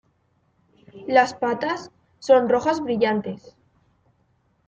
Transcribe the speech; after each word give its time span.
Las 1.05 1.35
patas 1.35 1.91
son 2.17 2.49
rojas 2.49 2.81
brillantes. 2.81 3.55